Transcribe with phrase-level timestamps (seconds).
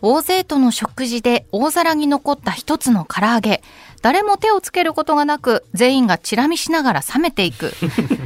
[0.00, 3.62] 大勢との食事で大皿に残った一つの唐揚げ。
[4.00, 7.72] 誰も手をつけることがなく、全員がチラ見しながら冷めていく。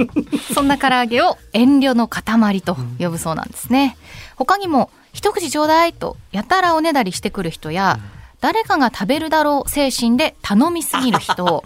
[0.54, 3.96] そんな唐揚げを遠慮の塊と呼ぶそうなんですね。
[4.36, 7.98] 他にも、一口ちょうだいとやたらおねだりしてくる人や、
[8.40, 11.62] 誰かが食べるだろう精神で頼みすぎる人、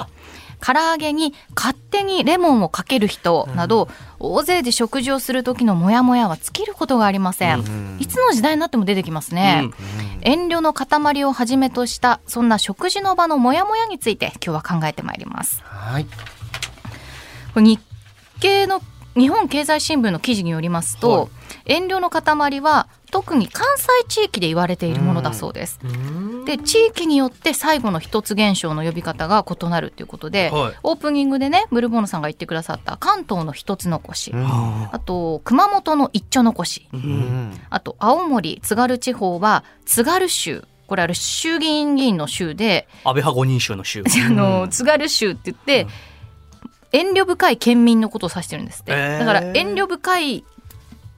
[0.61, 3.89] 唐揚げに勝手にレモンをかける人など、
[4.19, 7.97] 大勢で食事をする時のモヤモヤは尽きることがありません。
[8.01, 9.71] いつの時代になっても出てきますね。
[10.23, 15.63] 遠慮の塊をはじめとした、そんな食事の場のモヤモヤについて今日は考えてまいります。
[15.65, 16.07] はい。
[17.57, 17.81] 日
[18.41, 18.83] 経の
[19.15, 25.81] 日本経済新聞の記事によりますと、はい遠慮の塊は特に関西地域で言われているものだそうです。
[26.45, 30.75] で地域によって最後の一つ現象の呼び方が異なるということで、はい。
[30.83, 37.51] オープニングでねブルボンヌさんが言ってくださった関東の一つ残し、ああと熊本の一丁残し、ーううん。
[37.51, 37.61] ん。
[37.69, 40.65] あと青森津軽地方は津軽州。
[40.87, 44.05] これある衆議院議員の州で、安倍派五人衆の州。
[44.25, 45.89] あの津軽州って言って、
[46.93, 49.19] 遠慮深い県民のことを指してるんですって、へー。
[49.19, 50.45] だから遠慮深い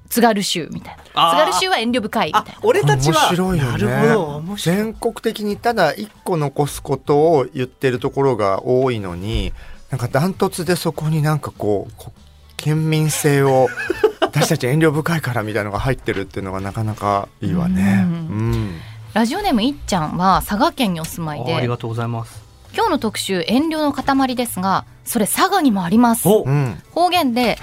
[0.08, 3.20] 津軽州みたいな津軽州は遠慮深いみたいな、あ俺たちは。
[3.22, 3.70] 面白いよね。
[3.72, 4.36] なるほど。
[4.36, 4.76] 面白い。
[4.76, 9.52] 全国的にただ一個残すことを言ってるところが多いのに
[9.90, 12.12] なんかダントツでそこになんかこうこ
[12.56, 13.68] 県民性を
[14.20, 18.04] 私たち遠慮深いからみたいなのが入ってるっていうのがなかなかいいわね。
[18.04, 18.80] ううん。
[19.14, 22.42] ラジオネームいっちゃんは佐賀県にお住まいであありがとうございます。
[22.74, 26.80] 今日の特集遠慮の塊ですがそれ佐賀にもありますおうん。
[26.92, 27.58] 方言で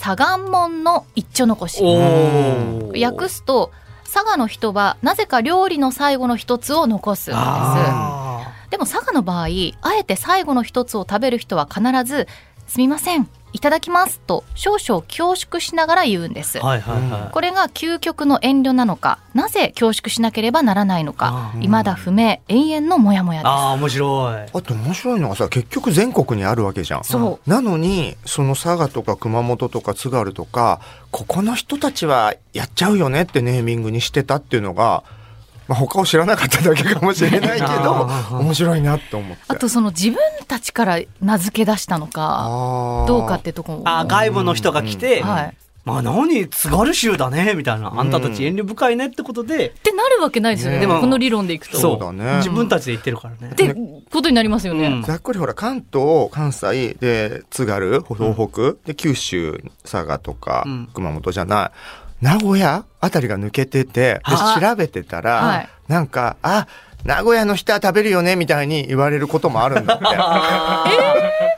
[0.00, 1.84] 佐賀門の一丁残し。
[1.84, 3.70] 訳すと
[4.04, 7.42] 佐賀の人はなぜか料理の最後の一つを残すんです。
[7.44, 9.46] あでも佐賀の場合
[9.82, 12.26] あえて最後の一つを食べる人は必ず
[12.66, 17.30] 「すみませんいただきます」と少々恐縮しながら言うんです、ーはいはいはい。
[17.32, 24.42] これが究極の遠慮なのかなぜ恐縮しなければならないのかあー未だ不明永遠のモヤモヤでああ面白い。
[24.52, 27.04] あと面白いのがさ結局全国にあるわけじゃん。
[27.04, 35.02] すそうなのにその佐賀とか熊本とか津軽とかここの人たちはやっちゃうよねってネーミングにしてたっていうのが、
[35.70, 38.10] まあ、他を知らなかっただけかもしれないけど
[38.40, 39.44] 面白いなって思って。
[39.46, 43.82] あとその自分たちから名付け出したのかどうかってとこも。
[43.84, 45.54] あー外部の人が来て、はい。
[45.84, 51.78] まあ何津軽州だねみたいな、あんたたち遠慮深いねってことで、ってなるわけないですよねねでもこの理論でいくと。
[51.78, 52.00] そう。
[52.00, 52.38] だね。
[52.38, 53.52] 自分たちで言ってるからね。
[53.52, 53.72] って
[54.10, 55.02] ことになりますよね、うん。
[55.04, 61.70] ざっくりほら関東関西で津軽東北、で九州佐賀とかうん熊本じゃない、
[62.20, 65.68] 名古屋あたりが抜けててであ調べてたら、はい。
[65.88, 66.66] なんかあ
[67.04, 69.98] 名古屋の人は食べるよねみたいに言われることもあるんだっ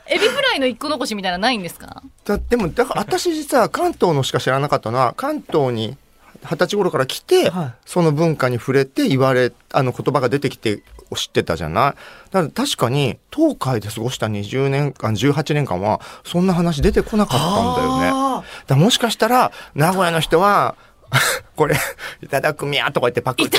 [0.07, 0.15] て。
[0.15, 2.03] エビフライの一個残しみたいなのないんですか？
[2.25, 5.97] だでもだから私実は関東のしか知らなかったのは関東に
[6.45, 7.73] 二十歳頃から来て、はい。
[7.87, 10.83] その文化に触れて言われあの言葉が出てきて
[11.17, 11.95] 知ってたじゃない？
[12.31, 18.47] だから確かに東海で過ごした20年間18年間はそんな話出てこなかったんだよね。
[18.67, 20.75] だもしかしたら名古屋の人は
[21.57, 21.77] これ
[22.23, 23.59] いただくみやとか言ってパクって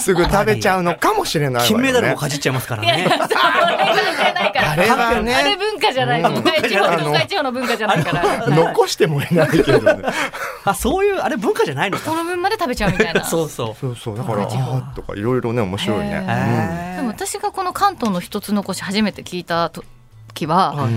[0.00, 3.16] すぐ食べちゃうのかもしれないね金メダルもかじっちゃいますからいやいや、ね。
[3.16, 4.70] それ関係ないから。
[4.70, 6.22] あれはねあれ文化じゃない。
[6.22, 8.46] うん都会地方、都会地方の文化じゃないから。
[8.48, 10.02] 残してもいないけどね
[10.64, 12.04] あ、そういう、あれ文化じゃないのか。
[12.04, 13.24] その分まで食べちゃうみたいな。
[13.26, 13.76] そうそう。
[13.80, 20.88] そうそうだからあとかいろいろね面白いね、へでも私がこの関東の一つ残し初めて聞いた時は、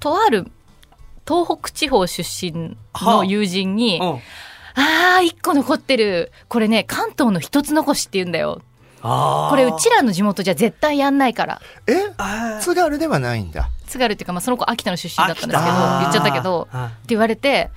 [0.00, 0.50] とある
[1.26, 4.00] 東北地方出身の友人に、
[4.76, 6.32] うんあー、一個残ってる。
[6.48, 8.62] これね、関東の一つ残しって言うんだよ。
[9.02, 11.60] これうちらの地元じゃ絶対やんないから。
[11.86, 11.94] え？
[12.60, 13.70] 津軽ではないんだ。
[13.86, 17.70] 津軽っていうか、まあ、その子秋田の出身だったんですけど、言っちゃったけど、あって言われて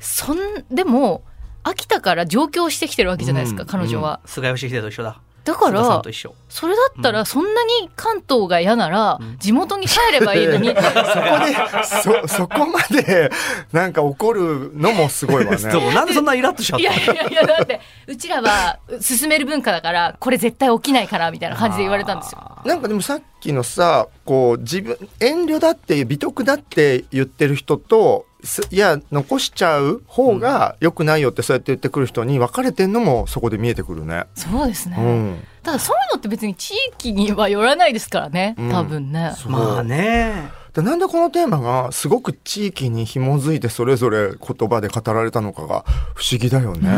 [0.00, 0.38] そん
[0.70, 1.22] でも
[1.62, 3.68] 秋田から上京してきてるわけじゃないですか、うん。
[3.68, 5.20] 彼女は、菅義偉と一緒だ。
[5.44, 6.02] だから。
[6.48, 13.30] それだったらそんなに関東が嫌なら地元に帰ればいいのに、 そこでそそこまで
[13.72, 15.58] なんか怒るのもすごいわね。
[15.60, 15.92] そう。
[15.92, 22.40] なんでそんなイラッとしちゃっいやいやいやだってうちらは進める文化だからこれ絶対起きないからみたいな感じで言われたんですよ。
[22.64, 28.27] なんかでもさっきのさこう自分遠慮だって美徳だって言ってる人とす
[28.70, 34.26] いや残しちゃう方が良くないよってそうやって言ってくる人に分かれてんのもそこで見えてくるね。
[34.34, 38.70] そうですね、うん、ただそういうのって別に地域にはよらないですからねうん。
[38.70, 40.50] 多分ね、まあね。
[40.74, 45.84] でなんでこのテーマがすごく地域に紐づいてそれぞれ言葉で語られたのかが
[46.14, 46.88] 不思議だよね。
[46.88, 46.96] 日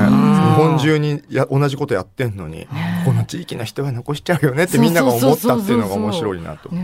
[0.56, 2.66] 本中にや同じことやってんのに、
[3.04, 6.68] この地域の人は残しちゃうよねってみんなが思ったっていうのが面白いなと。
[6.68, 6.76] 起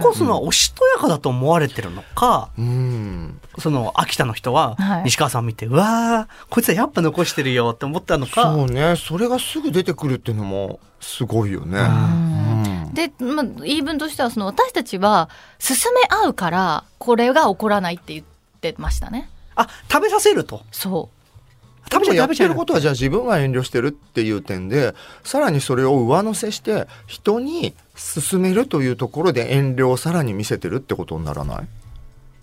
[0.00, 3.40] こすのはおしとやかだと思われてるのか、うん。
[3.58, 8.96] その秋田の人ははい西川さん見て、うわーこいつはやっぱ残してるよって思ったのかそうね。
[8.96, 11.78] それがすぐ出てくるっていうのもすごいよね。
[11.78, 12.53] うん
[12.94, 18.24] で、まあ、言い分としてはその私たちは進め合うからこれが起こらないって言っ
[18.60, 19.28] てましたね。
[19.56, 20.62] あ食べさせると。
[20.72, 21.10] そ
[21.92, 22.48] 食べちゃう食べちゃう。
[22.48, 31.68] やってることはじゃあ自分が遠慮してるっていう点でさらにそれを上乗せして人に勧めるというところで遠慮をさらに見せてるってことにならない？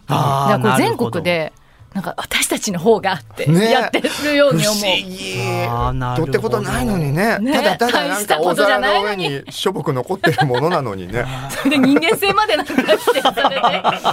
[0.08, 1.54] あーからこれ全国で
[1.94, 3.70] なんか私たちの方がってね。
[3.70, 4.82] やってるように思う。
[4.82, 5.36] 議。
[5.68, 7.38] あーなるほどとってことないのにね。
[7.40, 7.52] ね。
[7.52, 11.26] ただただなん大したか大ことじゃ皿の上ないのににしょぼく残ってるものなのにね。
[11.50, 13.56] そ れで人間性までなんかしてされ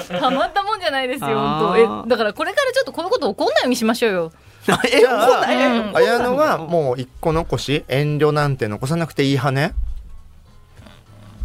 [0.02, 2.04] て たまったもんじゃないですよ本当。
[2.06, 4.32] えだからこれからちょっとこのこと起こんないようにしましょうよ。
[4.92, 5.40] えじゃあ怒ん。
[5.42, 5.96] ないうん。
[5.96, 9.72] 綾乃はもう一個残し遠慮なんて残さなくていい派ね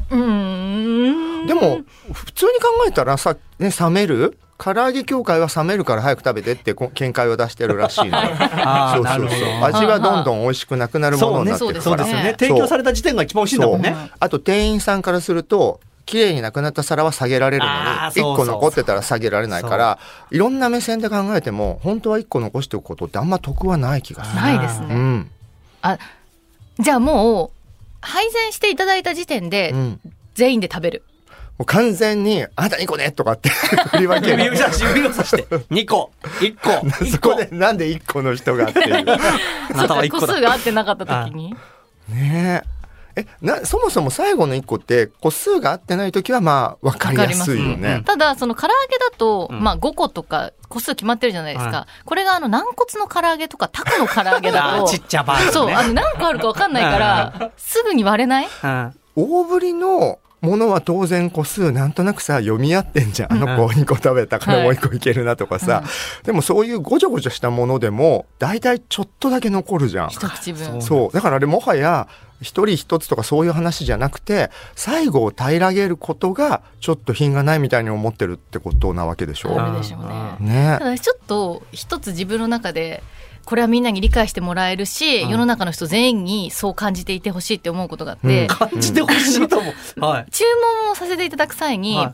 [0.09, 1.47] うーん。
[1.47, 1.81] でも
[2.11, 8.17] 普通に考えたらさ、ね、冷める唐揚げ協会は冷めるから早く食べてってこ見解を出してるらしいの
[8.95, 9.63] そうそうそう。
[9.63, 11.65] 味がどんどん美味しくなくなるものになって。
[11.67, 12.23] るからそうですよね。
[12.23, 13.95] ね提供された時点が一番美味しいんだもんね。
[14.19, 19.99] あと店員さんからすると綺麗になくなった皿は下げられるのに1あーそうそう個残ってたら下げられないから
[20.31, 24.41] いろんな目線で考えても本当は1個残しておくことってあんま得はない気がする。
[24.41, 24.87] ないですね。
[24.89, 25.31] うん。
[25.81, 25.97] あ
[26.79, 27.49] じゃあもう
[28.01, 29.99] 配膳していただいた時点でうん。
[30.35, 31.03] 全員で食べる。
[31.57, 33.49] もう完全に「あなた2個ね」とかって
[33.91, 38.95] 振り分ける指さし指をさして2個1個 そ1個こでなんで1個の人がっていう。
[38.95, 41.55] あなたは1個数が合ってなかった時に？
[42.09, 42.73] ねえ。
[43.15, 48.03] え、な、そもそも最後の一個って、個数が合ってない時はまあ、わかりやすいよねま。
[48.03, 51.71] ただその唐揚げだと、うんまあ5個とか個数決まってるじゃないですか。
[51.77, 58.47] はこれがあの軟骨の唐揚げとかタコの唐揚げだと ちっちゃバージョそうあの何個あるか分かんないからすぐに割れない？
[58.63, 63.33] うん大ぶりのものは当然個数なんとなくさ、読み合ってんじゃん。
[63.33, 65.83] あの子2個食べたからはいもう1個いけるなとかさ。
[66.23, 70.09] でもそういうごちょごちょしたものでも、大体ちょっとだけ残るじゃん。
[70.09, 70.81] 一口分。
[70.81, 71.11] そう。
[71.13, 72.09] だからあれもはや、
[72.41, 79.57] 一人一つとかそういう話じゃなくて、最後を平らげることが、ちょっと品がないみたいに思ってるってことなわけでしょ。
[79.57, 80.53] あるでしょうね。
[80.53, 83.01] ねただちょっと一つ自分の中で
[83.45, 85.29] これはみんなに理解してもらえるし、うん。
[85.29, 88.47] 世の中の人全員にそう感じていてほしいって思うことがあって、うん。
[88.47, 89.99] 感じてほしいと思う。
[90.01, 90.25] はい。
[90.31, 90.43] 注
[90.83, 92.13] 文をさせていただく際に、はい。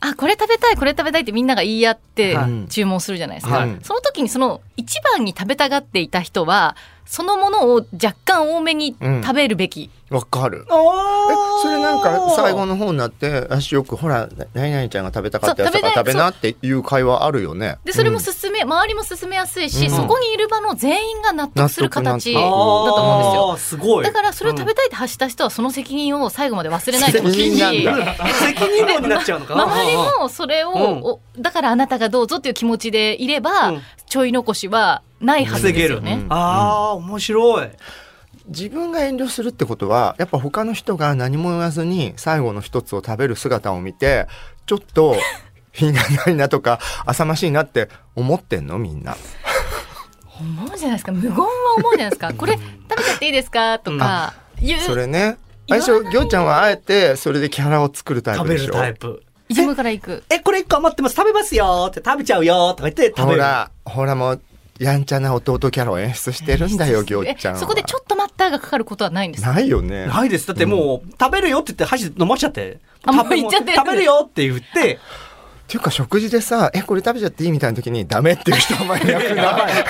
[0.00, 2.68] あこれ食べたいこれ食べたいってみんなが言い合ってはい。
[2.68, 3.78] 注文するじゃないですか、はい。
[3.82, 6.76] その時にその一番に食べたがっていた人は
[7.06, 10.64] そのものを若干多めに食べるべき、わかる。
[10.68, 17.78] えお、それなんか最後の方になって、私よくほら、何々ちゃんが食べたかったやつだか食べなっていう会話あるよね。
[17.84, 18.22] でそれもうん。
[18.22, 19.90] 進め、周りも進めやすいし、うん。
[19.90, 23.78] そこにいる場の全員が納得する形だと思うんですよ。
[23.80, 24.04] すごい。
[24.04, 27.58] だからそれを食べたいって発した人はその責任を最後まで忘れないでほしいし。
[27.58, 28.24] 責任なんだ。
[28.24, 29.54] う ん責任論になっちゃうのか。
[29.56, 29.64] な。
[29.64, 33.82] 周りもそれを、うんおだからあなたがどうぞっていう気持ちでいれば、うん。
[34.06, 36.20] ちょい残しはないはずですよね。
[36.22, 37.68] うんああ、面白い。
[38.46, 44.26] 自分が遠慮するってことは、やっぱ他の人が何も言わずに最後の一つを食べる姿を見て、
[44.66, 45.16] ちょっと
[45.72, 49.16] 品がないなとか、 浅ましいなって思ってんのみんな。
[50.40, 51.46] 思うじゃないですか無言は
[51.78, 55.38] 思うじゃないですかこれ食べちゃっていいですかとか言うそれね。
[55.68, 58.80] 最初、ぎょうちゃんはあえて、それでキャラを作るタイ食べるプでしょ。
[58.80, 59.22] タイプ。
[59.48, 61.14] 自分から行くえ、これ一個余ってます。
[61.14, 63.40] 食べますよって食べちゃうよとか言って食べる。
[63.42, 64.40] ほら、ほらもう、
[64.78, 69.52] やんちゃな弟キャラを演出してるんだよ、ぎょうちゃんそこでちょっと待ったがかかることはないんですか？
[69.52, 70.06] ないよね。
[70.06, 70.46] ないです。
[70.48, 72.78] だってもう、食べるよって言って箸飲ましちゃって。
[73.06, 74.68] あもう食べ言っちゃってる食べるよって言って、っ
[75.66, 79.76] ていうか食事でさ、え、これ食べちゃっていいみたいな時にダメっていう人あんまりいなく やばないい。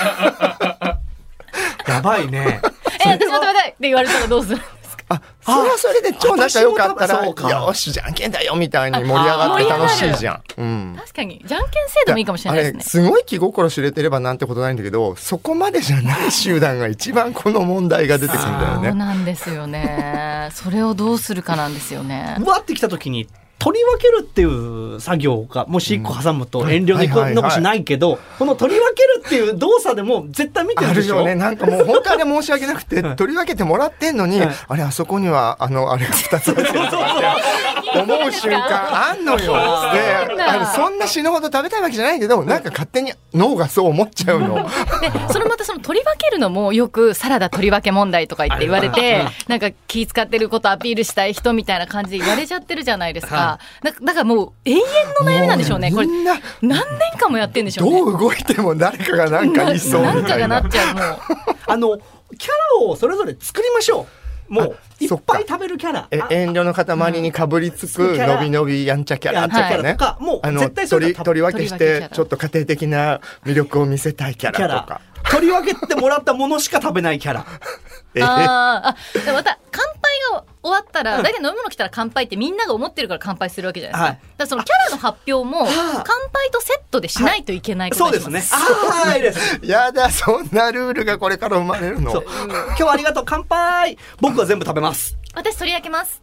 [1.87, 2.59] やばいね。
[3.05, 4.61] え私も食べたいって言われたらどうする？
[5.07, 10.41] あ、それはそれで超仲良かったら、よし、じゃんけんだよみたいに盛り上がって楽しいじゃん。
[10.57, 10.95] うん。
[10.97, 18.93] 確かにじゃんけん制度もいいかもしれないですねあれ、すごい気心知れてればなんてことないんだけど、そこまでじゃない集団が一番この問題が出てくるんだよそうね。
[18.93, 23.27] なんですよねそれをどうするかなんですよねうわってきた時に、
[23.65, 31.21] 取り分けるっていう作業が、もし一個挟むと遠慮残しないけど、この取り分けるっていう動作でも絶対見てるでしょ？
[31.21, 31.35] あるよね。
[31.35, 37.99] なんかもう本当はね申し訳なくて、はい取り分けてもらってんのに、はいあれ、あそこには、あの、あれが2つるとかって。
[37.99, 39.53] 思う瞬間あんのよ。
[40.35, 44.55] で、あそんな死ぬほど食べたいわけじゃないけど、なんか勝手に脳がそう思っちゃうの。
[44.55, 54.79] でそのまたその取り分けるのもよくサラダ取り分け問題とか言って言われてなんか気使ってることアピールしたい人みたいな感じで言われちゃってるじゃないですかはだだからもう永遠
[55.21, 60.71] の悩みなんでしょうねこれみんな、何年間もやってんでしょうねどう動いても誰かがなんか言いそうなみたいなんかがなっ。
[60.71, 61.19] ちゃうもう
[61.67, 61.97] あの、
[62.37, 62.49] キャ
[62.81, 64.07] ラをそれぞれ作りましょ
[64.49, 64.53] う。
[64.53, 66.07] もう、いっぱい食べるキャラ。
[66.11, 69.97] えあ遠慮の塊にかぶりつくのびのびやんちゃキャラとかねやんちゃキャラと。
[69.97, 75.31] か、もうあの絶対それ取り分けしてちょっと家庭的な魅力を見せたいキャラとかラ。。
[75.31, 77.45] 取り分けてもらったものしか食べないキャラ。
[78.13, 79.93] えーあーあでまた乾杯
[80.31, 84.13] が終わったら、大体飲み物来たら乾杯ってみんなが思ってるから乾杯するわけじゃないですか,、はい。
[84.13, 85.67] だからそのキャラの発表も
[86.03, 86.03] 乾
[86.33, 88.59] 杯とセットでしないといけないことそうにしますですね。
[88.95, 89.59] あはいです。
[89.61, 92.11] やだそんなルールがこれから生まれるの。
[92.11, 92.25] そう。
[92.25, 93.97] 今日はありがとう、乾杯。
[94.19, 95.15] 僕は全部食べます。
[95.35, 96.19] 私取り上げます。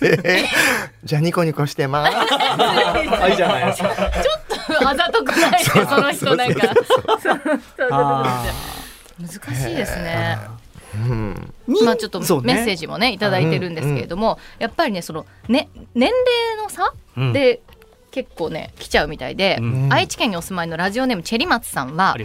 [0.00, 0.06] え
[0.46, 0.46] ー
[1.04, 2.16] じゃあニコニコしてます。
[2.16, 3.88] あ、いいじゃないですか。
[3.88, 4.02] ちょ
[4.74, 6.74] っとあざとくないでその人なんか。
[7.90, 8.44] あ
[9.20, 10.38] 難しいですね。
[11.84, 17.32] まあちょっとメッセージもねいただいてるんですけれども、やっぱりねそのね年齢の差うん。
[17.32, 17.60] で
[18.16, 19.92] 結構ね来ちゃうみたいで、うん。
[19.92, 22.16] 愛知県にお住まいのラジオネームチェリマツさんは。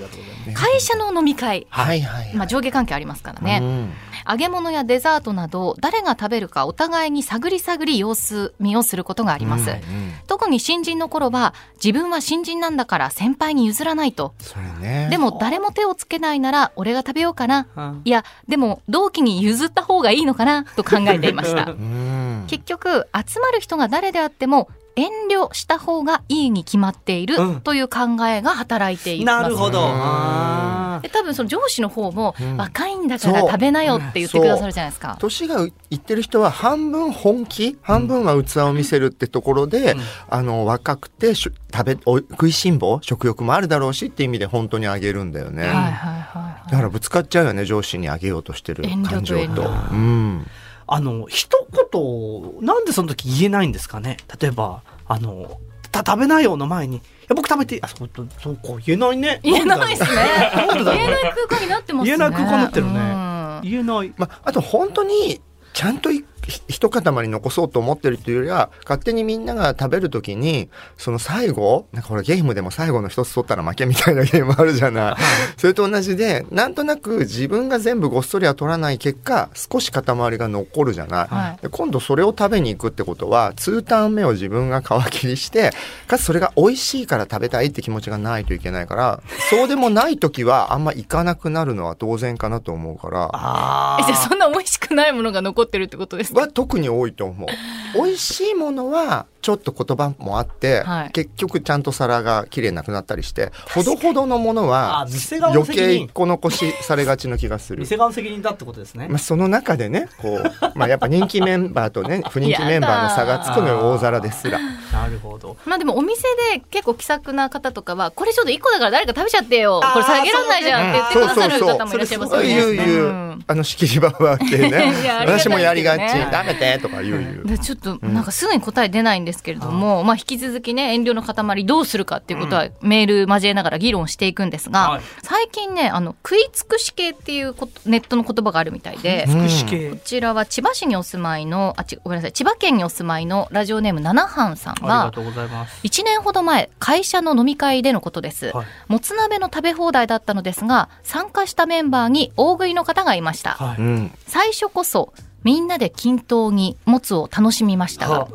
[0.53, 1.99] 会社の飲み会、はい。
[1.99, 3.93] はいはいまあ、上下関係ありますからね、うん
[4.29, 9.81] 揚げ物やデザートなど誰が食べるかお互いに探り探り様子見をすることがあります、うんうん。
[10.27, 14.33] 特に新人の頃は自分は新人なんだから先輩に譲らないと。
[14.39, 15.07] それね。
[15.09, 17.67] でも誰も手をつけないなら俺が食べようかな。
[17.75, 18.01] うん。
[18.05, 21.65] いやでも同期に譲った方がいいのかなと考えていました。
[21.71, 22.45] うん。
[22.47, 27.61] 結局集まる人が誰であっても遠慮した方がいいに決まっているうん。
[27.61, 29.79] という考えが働いています、なるほど。
[29.79, 32.57] 多分その上司の方も、うん。
[32.57, 35.17] 若いんだから食べなよって言ってくださるじゃないですか。
[35.19, 40.01] 年がいってる人は半分本気半分は器を見せるってところで、うん。
[40.29, 49.91] あの若くてしゅ食べお食いしん坊食欲もあるだろうしっていう意味で本当にあげるんだよね、はいはいはいだからぶつかっちゃうよね上司にあげようとしてる感情と遠慮。
[49.91, 50.47] うん
[50.93, 54.17] あの、一言、なんでその時言えないんですかね？
[54.39, 55.57] 例えば、あの、
[55.89, 59.39] た食べないよの前に、いや僕食べてあ、そうそうか、言えないね。
[59.41, 60.19] 言えないですね。
[60.53, 62.05] 言えない空間になってますね。
[62.05, 64.13] 言えない空間になってるねうん言えない。
[64.17, 65.41] まあ、あと本当に
[65.73, 66.25] ちゃんといひ
[66.67, 75.15] 一塊残そうと思ってるっていうよりは勝手にみんなが食べる時にその最後なんかほらゲームでも最後の一つ取ったら負けみたいなゲームあるじゃない。
[75.57, 81.61] それと同じでなんとなく自分が全部ごっそりは取らない結果少し塊が残るじゃない、はい。
[81.61, 85.71] で今度それを食べに行くってことは2ターン目を自分が皮切りして
[86.07, 93.31] かつそれが美味しいから食べたいって気持ちがないといけないからそうでもない時はあんま行かなくなるのは当然かなと思うから。
[94.05, 97.49] じゃあそんな美味しくないものが残ってるってことですかは特に多いと思う。
[97.95, 105.05] 美味しいものはちょっと言葉もあって、はい結局ちゃんと皿が綺麗なくなったりして、ほどほどのものは
[105.51, 107.79] 余計一個残しされがちな気がする。
[107.79, 109.17] 店側の責任だってことですねまあ、。
[109.17, 110.43] その中でね、こう、
[110.77, 114.59] まあ、やっぱ人気メンバーとね、 不人気メンバーの差がつくのよ、大皿ですら。
[114.59, 115.57] なるほど。
[115.65, 116.21] まあでもお店
[116.53, 122.47] で結構気さくな方とかはこれちょっと一個だから誰か食べちゃってよこれ下げらんないじゃんって言ってくださる方もいらっしゃいますよね。
[122.47, 124.93] 言う言う、うんあの仕切 り場はってね
[125.25, 127.47] 私もやりがち、食べてとか言う言う。
[127.47, 139.97] でちょっとなんかすぐに答え出ないんですけれども、まあ引き続きね遠慮の塊どうするかっていうことはメール交えながら議論していくんですが、はい最近ねあの食い尽くし系っていうことネットの言葉があるみたいで、こ。
[140.03, 145.85] ちらは千葉市にお住まいのあちごめんなさい千葉県にお住まいのラジオネーム七班さんありがはとうございます。
[145.85, 153.77] 1年ほど前会社の飲み会でのことです、はいもつ鍋の食べ放題だったのですが参加したメンバーに大食いの方がいました、はい。
[153.77, 154.11] うん。
[154.27, 158.27] 最初こそみんなで均等にもつを楽しみましたがは、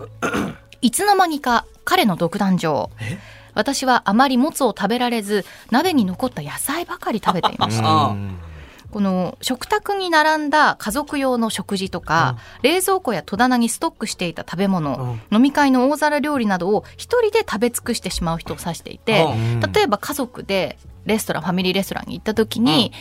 [0.86, 2.90] いつの間にか彼の独壇場。
[3.00, 3.18] え？
[3.54, 8.14] 私はあまりもつを食べられず鍋に残った野菜ばかり食べていました。
[8.92, 19.72] この食卓に並んだ家族用の食事とか、冷蔵庫や戸棚にストックしていた食べ物、飲み会の大皿料理などを一人で食べ尽くしてしまう人を指していて、うん。
[19.72, 22.92] 例えば家族でレストランファミリーレストランに行った時に、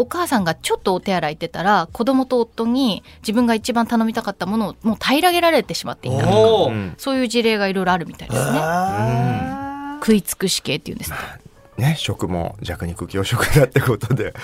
[0.00, 8.58] お母さんがちょっとお手洗い行ってたら子供と夫に自分が一番頼みたかったものをもう平らげられてしまっていたとかそういう事例がいろいろあるみたいですね。
[8.62, 11.14] あ食い尽くし系っていうんですっ
[11.76, 11.82] て。
[11.82, 14.34] ね、食も弱肉強食だってことで。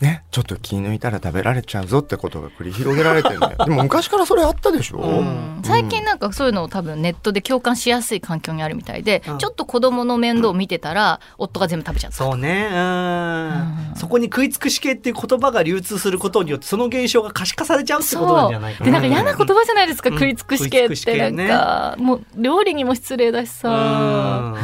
[0.00, 3.56] ね、ちょっと気抜いたら食べられちゃうぞってことが繰り広げられてるんだよ。
[3.64, 5.60] でも昔からそれあったでしょ、うん。
[5.62, 9.38] 最近なんかそういうのを多分ネットで共感しやすい環境にあるみたいで、うん。
[9.38, 12.16] ちょっと子供の面倒を見てたら、夫が全部食べちゃった。
[12.16, 12.68] そうね。
[12.72, 13.96] うん、うん。
[13.96, 20.14] そこに食い尽くし系っていう言葉が流通することによってその現象が可視化されちゃうってことなんじゃないかでななんか嫌な言葉じゃないですか、うん。
[20.14, 21.48] 食い尽くし系ってなん系ね。
[21.48, 24.54] か、もう料理にも失礼だしさ、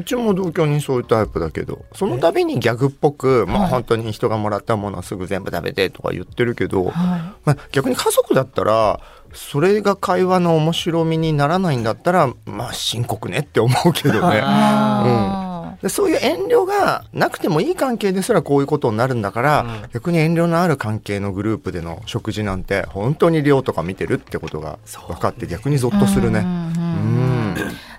[0.00, 3.70] うんうんうちも同居人そういうタイプだけどその度にギャグっぽく、まあ、はい。
[3.70, 6.92] 本当に人がもらったものをすぐ全部食べてとか言ってるけど、はい。
[6.92, 9.00] まあ、逆に家族だったら
[9.32, 14.40] それが会話の面白みにならないんだったらまあ深刻ねって思うけどね。
[14.42, 24.78] あでそういう遠慮がなくてもいい関係ですらこういうことになるんだから、うん逆に遠慮のある関係のグループでの食事なんて本当に量とか見てるってことが
[25.08, 26.40] 分かって逆にゾッとするね。
[26.40, 26.79] うんうんうん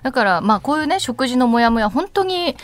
[0.02, 2.56] だからまあこういうね食事のモヤモヤ本当に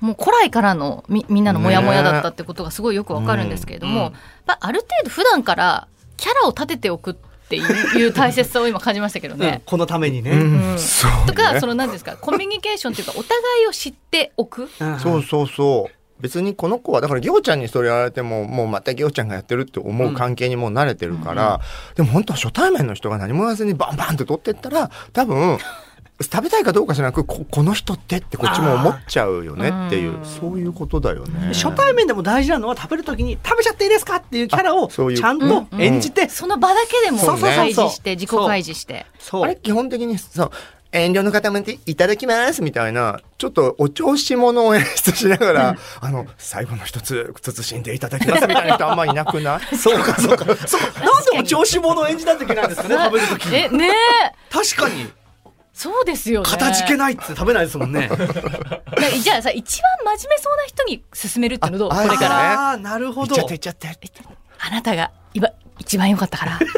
[0.00, 4.14] もう古来からのみみんなのモヤモヤだったってことがすごいよくわかるんですけれども、うん。
[4.46, 7.14] ある程度普段からキャラを立てておくっ
[7.48, 9.40] ていういう大切さを今感じましたけどうん。
[9.40, 9.62] ね。
[9.66, 10.76] このためにね、うん。
[10.76, 10.80] ね。
[11.26, 14.68] とかその何ですかコミュニケーションというかお互いを知っておく。
[14.80, 14.98] うん。
[14.98, 15.94] そうそうそう。
[16.20, 21.60] 別にこの子はだからギョウちゃんにそれやられてももうまたギョウちゃんがやってるって思う関係にもう慣れてるから、
[21.94, 25.58] でも本当は初対面の人が何も言わずにバンバンって取ってったら多分
[26.22, 31.52] 食べたいかどうかじゃなくここの人ってってこっちも思っちゃうよねっていうそういうことだよね。
[31.54, 37.34] 初対面でも大事なのは食べるときに食べちゃっていいですかっていうキャラをちゃんと演じて、その場だけでもそう。
[37.36, 39.06] ね開示して自己開示して。
[39.18, 39.44] そう。
[39.44, 40.50] あれ基本的にそう
[40.92, 49.60] 遠慮の塊でいただきますみたいなちょっとお調子者を演出しながら、あの最後の一つ慎んでいただきますみたいな人あんまいなくない？
[49.78, 50.44] そうかそうか。
[50.66, 53.56] そうなんでお調子者を演じなきゃいけないんですかね 食べるときに。
[53.56, 53.92] えねえ。
[54.52, 55.08] 確かに
[55.82, 56.46] そうですよね。
[56.48, 58.10] 片付けないって食べないですもんね
[59.22, 61.88] じゃあさ一番真面目そうな人に勧めるっていうのどう？
[61.90, 62.68] こあれから。
[62.68, 63.88] ああなるほどいっちゃっていっちゃって
[64.58, 66.58] あなたが今一番良かったから。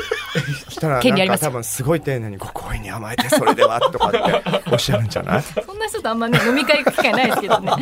[0.70, 4.18] したらなんか権利ありますよ多分すごい丁寧にご好意に甘えてそれではとかって
[4.70, 5.42] おっしゃるんじゃない？
[5.66, 7.72] そんな人とあんまね飲み会行く機会ないですけどね。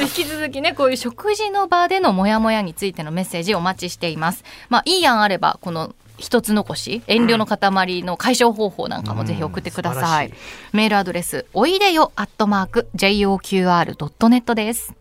[0.00, 4.44] 引き続きねこういう食事の場でのモヤモヤについてのメッセージお待ちしています。
[4.70, 10.26] まあいい案あればこの一つ残し遠慮の塊の解消方法なんかもぜひ送ってください。
[10.26, 14.99] うん素晴らしメールアドレスおいでよアットマーク JOQR.net です。